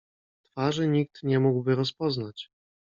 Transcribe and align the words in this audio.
"Twarzy 0.45 0.87
nikt 0.87 1.23
nie 1.23 1.39
mógłby 1.39 1.75
rozpoznać." 1.75 2.49